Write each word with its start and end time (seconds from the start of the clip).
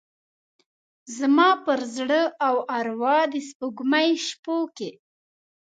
زما 1.17 1.49
پر 1.65 1.79
زړه 1.95 2.21
او 2.47 2.55
اروا 2.77 3.17
د 3.33 3.35
سپوږمۍ 3.47 4.09
شپوکې، 4.27 4.89